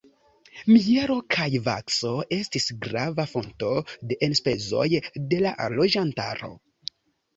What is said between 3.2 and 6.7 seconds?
fonto de enspezoj de la loĝantaro.